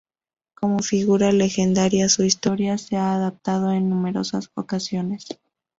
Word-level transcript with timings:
Como 0.55 0.79
figura 0.79 1.31
legendaria 1.31 2.09
su 2.09 2.23
historia 2.23 2.79
se 2.79 2.95
ha 2.97 3.13
adaptado 3.13 3.71
en 3.71 3.87
numerosas 3.87 4.49
ocasiones. 4.55 5.25